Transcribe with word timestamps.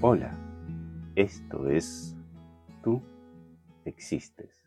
Hola, 0.00 0.32
esto 1.16 1.68
es 1.68 2.16
Tú 2.84 3.02
existes. 3.84 4.64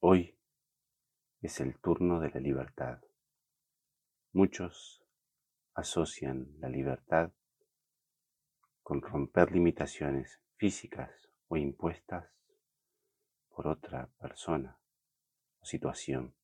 Hoy 0.00 0.38
es 1.42 1.60
el 1.60 1.78
turno 1.80 2.18
de 2.18 2.30
la 2.30 2.40
libertad. 2.40 3.02
Muchos 4.32 5.04
asocian 5.74 6.48
la 6.60 6.70
libertad 6.70 7.30
con 8.82 9.02
romper 9.02 9.52
limitaciones 9.52 10.40
físicas 10.56 11.28
o 11.48 11.58
impuestas 11.58 12.32
por 13.50 13.66
otra 13.68 14.08
persona 14.18 14.80
o 15.60 15.66
situación. 15.66 16.34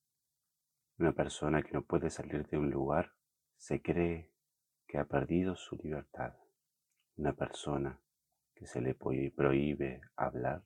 Una 0.99 1.13
persona 1.13 1.63
que 1.63 1.73
no 1.73 1.87
puede 1.87 2.11
salir 2.11 2.47
de 2.49 2.59
un 2.59 2.69
lugar 2.69 3.15
se 3.57 3.81
cree 3.81 4.34
que 4.95 5.01
ha 5.01 5.07
perdido 5.07 5.57
su 5.57 5.75
libertad. 5.75 6.35
Una 7.17 7.33
persona 7.33 8.01
que 8.55 8.65
se 8.65 8.81
le 8.81 8.95
prohíbe 8.95 10.03
hablar 10.15 10.63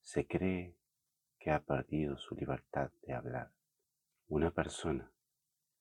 se 0.00 0.26
cree 0.26 0.78
que 1.38 1.50
ha 1.50 1.60
perdido 1.60 2.16
su 2.16 2.34
libertad 2.34 2.90
de 3.02 3.12
hablar. 3.12 3.52
Una 4.28 4.52
persona 4.52 5.12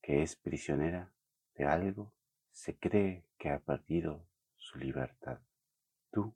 que 0.01 0.21
es 0.21 0.35
prisionera 0.35 1.13
de 1.55 1.63
algo 1.63 2.13
se 2.51 2.77
cree 2.77 3.23
que 3.37 3.51
ha 3.51 3.59
perdido 3.59 4.27
su 4.57 4.77
libertad. 4.77 5.39
Tú 6.11 6.35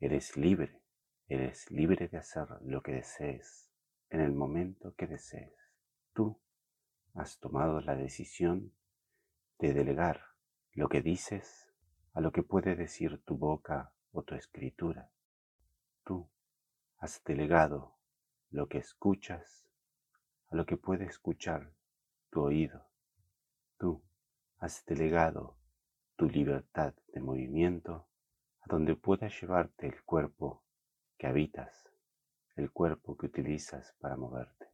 eres 0.00 0.38
libre, 0.38 0.80
eres 1.28 1.70
libre 1.70 2.08
de 2.08 2.16
hacer 2.16 2.48
lo 2.62 2.82
que 2.82 2.92
desees 2.92 3.70
en 4.08 4.22
el 4.22 4.32
momento 4.32 4.94
que 4.94 5.06
desees. 5.06 5.52
Tú 6.14 6.40
has 7.12 7.38
tomado 7.40 7.82
la 7.82 7.94
decisión 7.94 8.72
de 9.58 9.74
delegar 9.74 10.35
lo 10.76 10.90
que 10.90 11.00
dices 11.00 11.72
a 12.12 12.20
lo 12.20 12.32
que 12.32 12.42
puede 12.42 12.76
decir 12.76 13.22
tu 13.24 13.38
boca 13.38 13.94
o 14.12 14.22
tu 14.22 14.34
escritura. 14.34 15.10
Tú 16.04 16.28
has 16.98 17.24
delegado 17.24 17.96
lo 18.50 18.68
que 18.68 18.76
escuchas 18.76 19.66
a 20.50 20.54
lo 20.54 20.66
que 20.66 20.76
puede 20.76 21.06
escuchar 21.06 21.72
tu 22.28 22.42
oído. 22.42 22.84
Tú 23.78 24.02
has 24.58 24.84
delegado 24.84 25.56
tu 26.16 26.28
libertad 26.28 26.92
de 27.08 27.20
movimiento 27.22 28.06
a 28.60 28.66
donde 28.68 28.96
pueda 28.96 29.28
llevarte 29.28 29.86
el 29.86 30.02
cuerpo 30.04 30.62
que 31.16 31.26
habitas, 31.26 31.90
el 32.54 32.70
cuerpo 32.70 33.16
que 33.16 33.24
utilizas 33.24 33.94
para 33.98 34.18
moverte. 34.18 34.66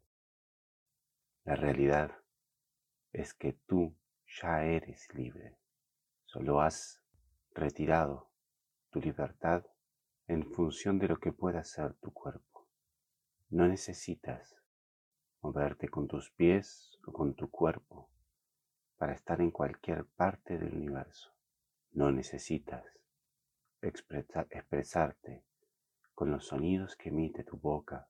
La 1.45 1.55
realidad 1.55 2.11
es 3.13 3.35
que 3.35 3.53
tú 3.53 3.95
ya 4.27 4.65
eres 4.65 5.07
libre. 5.15 5.62
Solo 6.33 6.63
has 6.63 6.99
retirado 7.53 8.31
tu 8.91 9.01
libertad 9.01 9.67
en 10.27 10.51
función 10.51 10.99
de 10.99 11.09
lo 11.09 11.19
que 11.19 11.31
pueda 11.31 11.61
hacer 11.61 11.93
tu 12.01 12.11
cuerpo. 12.11 12.71
No 13.51 13.69
necesitas 13.69 14.57
moverte 15.43 15.91
con 15.91 16.09
tus 16.09 16.31
pies 16.31 16.99
o 17.07 17.13
con 17.13 17.35
tu 17.35 17.51
cuerpo 17.51 18.09
para 18.97 19.13
estar 19.13 19.43
en 19.43 19.51
cualquier 19.51 20.07
parte 20.07 20.57
del 20.57 20.75
universo. 20.75 21.35
No 21.91 22.11
necesitas 22.11 22.87
expresarte 23.83 25.45
con 26.15 26.31
los 26.31 26.47
sonidos 26.47 26.97
que 26.97 27.11
emite 27.11 27.45
tu 27.45 27.59
boca 27.59 28.09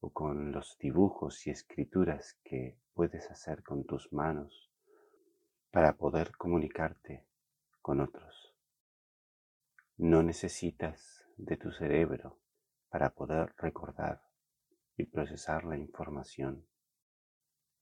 o 0.00 0.12
con 0.12 0.52
los 0.52 0.76
dibujos 0.76 1.46
y 1.46 1.50
escrituras 1.50 2.38
que 2.44 2.78
puedes 2.92 3.30
hacer 3.30 3.62
con 3.62 3.86
tus 3.86 4.12
manos 4.12 4.70
para 5.70 5.96
poder 5.96 6.36
comunicarte 6.36 7.26
con 7.82 8.00
otros. 8.00 8.54
No 9.96 10.22
necesitas 10.22 11.24
de 11.36 11.56
tu 11.56 11.72
cerebro 11.72 12.38
para 12.88 13.14
poder 13.14 13.54
recordar 13.58 14.22
y 14.96 15.04
procesar 15.04 15.64
la 15.64 15.76
información. 15.76 16.66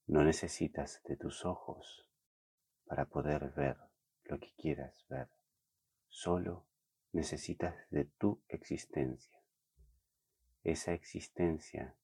No 0.07 0.23
necesitas 0.23 1.01
de 1.05 1.17
tus 1.17 1.45
ojos 1.45 2.07
para 2.85 3.05
poder 3.05 3.51
ver 3.51 3.77
lo 4.23 4.39
que 4.39 4.53
quieras 4.57 5.05
ver. 5.09 5.29
Solo 6.07 6.65
necesitas 7.11 7.75
de 7.89 8.05
tu 8.05 8.41
existencia, 8.49 9.41
esa 10.63 10.93
existencia 10.93 11.95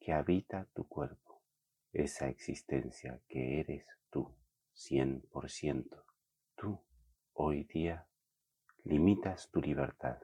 que 0.00 0.12
habita 0.12 0.68
tu 0.74 0.88
cuerpo, 0.88 1.42
esa 1.92 2.28
existencia 2.28 3.20
que 3.28 3.60
eres 3.60 3.86
tú. 4.10 4.34
100%. 4.76 6.04
Tú, 6.54 6.78
hoy 7.32 7.64
día, 7.64 8.06
limitas 8.84 9.50
tu 9.50 9.60
libertad. 9.60 10.18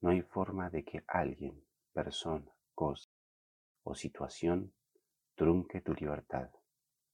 No 0.00 0.10
hay 0.10 0.22
forma 0.22 0.70
de 0.70 0.84
que 0.84 1.04
alguien, 1.08 1.64
persona, 1.92 2.50
cosa 2.74 3.10
o 3.82 3.94
situación 3.94 4.72
trunque 5.34 5.80
tu 5.80 5.94
libertad, 5.94 6.50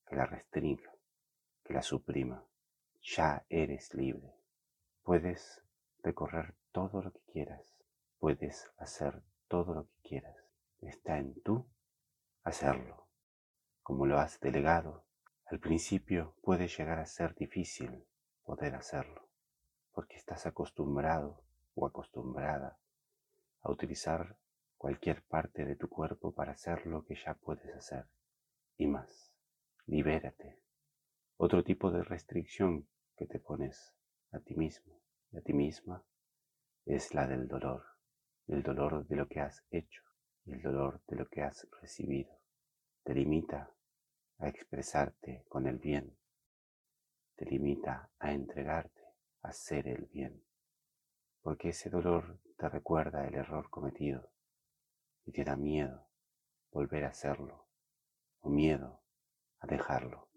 que 0.05 0.15
la 0.15 0.25
restrinja, 0.25 0.91
que 1.63 1.73
la 1.73 1.81
suprima. 1.81 2.45
Ya 3.01 3.45
eres 3.49 3.93
libre. 3.93 4.33
Puedes 5.01 5.61
recorrer 6.03 6.55
todo 6.71 7.01
lo 7.01 7.11
que 7.11 7.21
quieras. 7.31 7.75
Puedes 8.17 8.71
hacer 8.77 9.23
todo 9.47 9.73
lo 9.73 9.87
que 9.87 10.09
quieras. 10.09 10.37
Está 10.79 11.17
en 11.17 11.41
tú 11.41 11.67
hacerlo. 12.43 13.07
Como 13.81 14.05
lo 14.05 14.19
has 14.19 14.39
delegado 14.39 15.05
al 15.45 15.59
principio 15.59 16.35
puede 16.41 16.67
llegar 16.67 16.99
a 16.99 17.05
ser 17.05 17.35
difícil 17.35 18.05
poder 18.43 18.75
hacerlo, 18.75 19.29
porque 19.91 20.17
estás 20.17 20.45
acostumbrado 20.45 21.43
o 21.75 21.85
acostumbrada 21.85 22.77
a 23.61 23.71
utilizar 23.71 24.37
cualquier 24.77 25.23
parte 25.23 25.65
de 25.65 25.75
tu 25.75 25.89
cuerpo 25.89 26.33
para 26.33 26.53
hacer 26.53 26.85
lo 26.85 27.05
que 27.05 27.15
ya 27.15 27.35
puedes 27.35 27.73
hacer. 27.75 28.05
Y 28.77 28.87
más, 28.87 29.31
libérate. 29.85 30.59
Otro 31.37 31.63
tipo 31.63 31.91
de 31.91 32.03
restricción 32.03 32.87
que 33.17 33.25
te 33.25 33.39
pones 33.39 33.95
a 34.31 34.39
ti 34.39 34.55
mismo 34.55 35.01
y 35.31 35.37
a 35.37 35.41
ti 35.41 35.53
misma 35.53 36.03
es 36.85 37.13
la 37.13 37.27
del 37.27 37.47
dolor, 37.47 37.83
el 38.47 38.63
dolor 38.63 39.07
de 39.07 39.15
lo 39.15 39.27
que 39.27 39.39
has 39.39 39.63
hecho 39.71 40.03
el 40.45 40.61
dolor 40.61 41.01
de 41.07 41.15
lo 41.15 41.27
que 41.27 41.41
has 41.41 41.67
recibido. 41.81 42.31
Te 43.03 43.13
limita 43.13 43.71
a 44.39 44.47
expresarte 44.47 45.45
con 45.47 45.67
el 45.67 45.77
bien, 45.77 46.17
te 47.35 47.45
limita 47.45 48.09
a 48.19 48.33
entregarte, 48.33 49.01
a 49.41 49.49
hacer 49.49 49.87
el 49.87 50.05
bien, 50.05 50.43
porque 51.41 51.69
ese 51.69 51.89
dolor 51.89 52.39
te 52.57 52.69
recuerda 52.69 53.27
el 53.27 53.35
error 53.35 53.69
cometido 53.69 54.31
y 55.25 55.31
te 55.31 55.43
da 55.43 55.55
miedo 55.55 56.07
volver 56.71 57.05
a 57.05 57.09
hacerlo 57.09 57.67
o 58.41 58.49
miedo 58.49 59.01
a 59.59 59.67
dejarlo. 59.67 60.29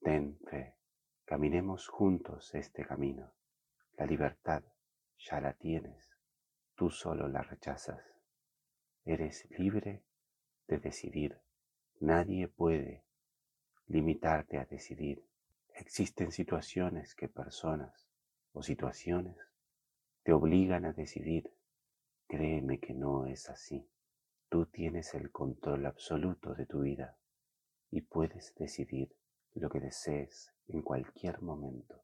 Ten 0.00 0.38
fe, 0.50 0.76
caminemos 1.24 1.88
juntos 1.88 2.54
este 2.54 2.84
camino. 2.84 3.32
La 3.96 4.06
libertad 4.06 4.64
ya 5.18 5.40
la 5.40 5.54
tienes, 5.54 6.10
tú 6.74 6.90
solo 6.90 7.28
la 7.28 7.42
rechazas. 7.42 8.02
Eres 9.04 9.48
libre 9.50 10.04
de 10.66 10.78
decidir. 10.78 11.43
Nadie 12.00 12.48
puede 12.48 13.04
limitarte 13.86 14.58
a 14.58 14.64
decidir. 14.64 15.24
Existen 15.74 16.32
situaciones 16.32 17.14
que 17.14 17.28
personas 17.28 18.08
o 18.52 18.62
situaciones 18.62 19.36
te 20.22 20.32
obligan 20.32 20.84
a 20.84 20.92
decidir. 20.92 21.52
Créeme 22.26 22.80
que 22.80 22.94
no 22.94 23.26
es 23.26 23.48
así. 23.48 23.88
Tú 24.48 24.66
tienes 24.66 25.14
el 25.14 25.30
control 25.30 25.86
absoluto 25.86 26.54
de 26.54 26.66
tu 26.66 26.80
vida 26.80 27.16
y 27.90 28.00
puedes 28.00 28.54
decidir 28.54 29.14
lo 29.54 29.70
que 29.70 29.80
desees 29.80 30.52
en 30.68 30.82
cualquier 30.82 31.42
momento. 31.42 32.02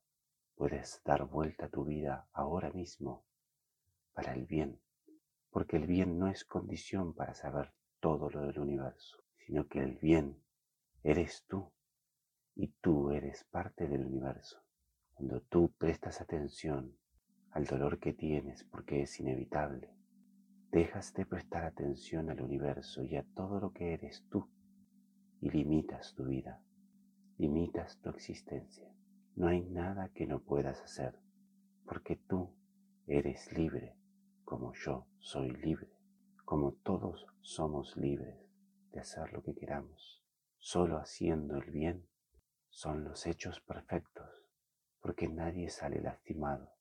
Puedes 0.54 1.02
dar 1.04 1.24
vuelta 1.24 1.66
a 1.66 1.68
tu 1.70 1.84
vida 1.84 2.28
ahora 2.32 2.70
mismo 2.70 3.24
para 4.12 4.34
el 4.34 4.46
bien, 4.46 4.80
porque 5.50 5.76
el 5.76 5.86
bien 5.86 6.18
no 6.18 6.28
es 6.28 6.44
condición 6.44 7.14
para 7.14 7.34
saber 7.34 7.72
todo 8.00 8.30
lo 8.30 8.42
del 8.42 8.58
universo, 8.58 9.24
sino 9.50 9.66
que 9.66 9.80
el 9.80 9.96
bien 9.96 10.40
eres 11.02 11.44
tú 11.48 11.72
y 12.54 12.68
tú 12.80 13.10
eres 13.10 13.42
parte 13.50 13.88
del 13.88 14.06
universo. 14.06 14.62
Cuando 15.14 15.40
tú 15.40 15.72
prestas 15.76 16.20
atención 16.20 16.96
al 17.50 17.64
dolor 17.64 17.98
que 17.98 18.12
tienes 18.12 18.62
porque 18.62 19.02
es 19.02 19.18
inevitable, 19.18 19.92
dejas 20.70 21.12
de 21.14 21.26
prestar 21.26 21.64
atención 21.64 22.30
al 22.30 22.40
universo 22.42 23.02
y 23.02 23.16
a 23.16 23.24
todo 23.34 23.58
lo 23.58 23.72
que 23.72 23.92
eres 23.92 24.24
tú 24.30 24.48
y 25.40 25.50
limitas 25.50 26.14
tu 26.14 26.26
vida, 26.26 26.62
limitas 27.36 27.98
tu 28.00 28.10
existencia. 28.10 28.88
No 29.34 29.48
hay 29.48 29.62
nada 29.62 30.10
que 30.10 30.28
no 30.28 30.44
puedas 30.44 30.80
hacer 30.80 31.18
porque 31.86 32.14
tú 32.14 32.54
eres 33.08 33.52
libre 33.52 33.96
como 34.44 34.74
yo 34.74 35.08
soy 35.18 35.50
libre, 35.50 35.90
como 36.44 36.70
todos 36.84 37.26
somos 37.40 37.96
libres 37.96 38.49
de 38.92 39.00
hacer 39.00 39.32
lo 39.32 39.42
que 39.42 39.54
queramos. 39.54 40.22
Solo 40.58 40.98
haciendo 40.98 41.56
el 41.56 41.70
bien 41.70 42.08
son 42.68 43.04
los 43.04 43.26
hechos 43.26 43.60
perfectos 43.60 44.28
porque 45.00 45.28
nadie 45.28 45.70
sale 45.70 46.00
lastimado 46.00 46.72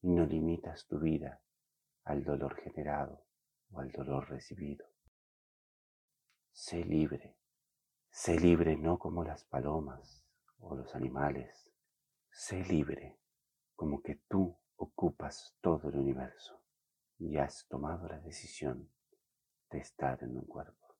y 0.00 0.10
no 0.10 0.26
limitas 0.26 0.86
tu 0.86 0.98
vida 0.98 1.40
al 2.04 2.24
dolor 2.24 2.56
generado 2.56 3.24
o 3.70 3.80
al 3.80 3.90
dolor 3.92 4.28
recibido. 4.28 4.86
Sé 6.50 6.84
libre, 6.84 7.36
sé 8.10 8.38
libre 8.38 8.76
no 8.76 8.98
como 8.98 9.24
las 9.24 9.44
palomas 9.44 10.24
o 10.58 10.74
los 10.74 10.94
animales, 10.94 11.70
sé 12.30 12.64
libre 12.64 13.18
como 13.76 14.02
que 14.02 14.16
tú 14.28 14.58
ocupas 14.76 15.56
todo 15.60 15.88
el 15.88 15.96
universo 15.96 16.60
y 17.18 17.36
has 17.36 17.66
tomado 17.68 18.08
la 18.08 18.18
decisión 18.18 18.90
de 19.70 19.78
estar 19.78 20.22
en 20.22 20.36
un 20.36 20.44
cuerpo. 20.44 20.91